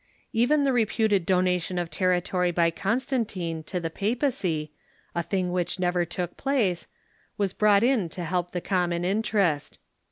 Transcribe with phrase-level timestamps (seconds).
[0.33, 4.71] Even the reputed donation of territory by Constantine to the papacy—
[5.13, 6.87] a thing which never took place—
[7.37, 9.77] was brought in to help the common interest.